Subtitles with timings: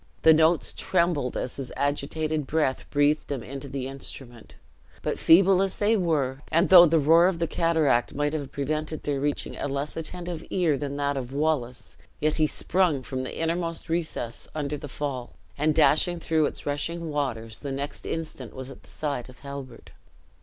[0.23, 4.55] The notes trembled as his agitated breath breathed them into the instrument;
[5.03, 9.03] but feeble as they were, and though the roar of the cataract might have prevented
[9.03, 13.37] their reaching a less attentive era than that of Wallace, yet he sprung from the
[13.37, 18.71] innermost recess under the fall, and dashing through its rushing waters, the next instant was
[18.71, 19.91] at the side of Halbert.